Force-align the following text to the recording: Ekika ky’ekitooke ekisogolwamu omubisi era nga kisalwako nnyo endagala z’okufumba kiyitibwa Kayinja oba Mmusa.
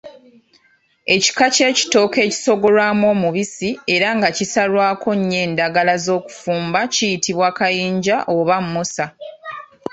Ekika 1.15 1.45
ky’ekitooke 1.55 2.19
ekisogolwamu 2.27 3.03
omubisi 3.13 3.69
era 3.95 4.09
nga 4.17 4.29
kisalwako 4.37 5.09
nnyo 5.19 5.37
endagala 5.45 5.93
z’okufumba 6.03 6.79
kiyitibwa 6.93 7.47
Kayinja 7.57 8.15
oba 8.35 8.55
Mmusa. 8.63 9.05